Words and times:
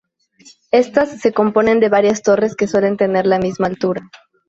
Estas 0.71 1.21
se 1.21 1.31
componen 1.31 1.79
de 1.79 1.87
varias 1.89 2.23
torres 2.23 2.55
que 2.55 2.65
suelen 2.67 2.97
tener 2.97 3.27
la 3.27 3.37
misma 3.37 3.67
altura. 3.67 4.09